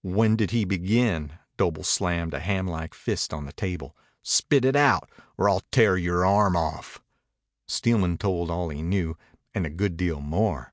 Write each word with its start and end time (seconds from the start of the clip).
"When 0.00 0.36
did 0.36 0.52
he 0.52 0.64
begin?" 0.64 1.34
Doble 1.58 1.84
slammed 1.84 2.32
a 2.32 2.40
hamlike 2.40 2.94
fist 2.94 3.34
on 3.34 3.44
the 3.44 3.52
table. 3.52 3.94
"Spit 4.22 4.64
it 4.64 4.74
out, 4.74 5.10
or 5.36 5.50
I'll 5.50 5.60
tear 5.70 5.98
yore 5.98 6.24
arm 6.24 6.56
off." 6.56 7.02
Steelman 7.68 8.16
told 8.16 8.50
all 8.50 8.70
he 8.70 8.80
knew 8.80 9.18
and 9.52 9.66
a 9.66 9.68
good 9.68 9.98
deal 9.98 10.22
more. 10.22 10.72